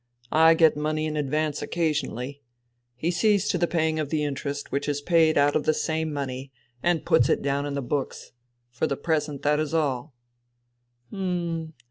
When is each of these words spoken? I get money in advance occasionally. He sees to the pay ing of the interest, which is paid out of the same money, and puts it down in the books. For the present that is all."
I 0.31 0.55
get 0.55 0.75
money 0.75 1.05
in 1.05 1.15
advance 1.15 1.61
occasionally. 1.61 2.41
He 2.95 3.11
sees 3.11 3.47
to 3.49 3.59
the 3.59 3.67
pay 3.67 3.87
ing 3.89 3.99
of 3.99 4.09
the 4.09 4.23
interest, 4.23 4.71
which 4.71 4.89
is 4.89 4.99
paid 4.99 5.37
out 5.37 5.55
of 5.55 5.65
the 5.65 5.75
same 5.75 6.11
money, 6.11 6.51
and 6.81 7.05
puts 7.05 7.29
it 7.29 7.43
down 7.43 7.67
in 7.67 7.75
the 7.75 7.83
books. 7.83 8.31
For 8.71 8.87
the 8.87 8.97
present 8.97 9.43
that 9.43 9.59
is 9.59 9.75
all." 9.75 10.15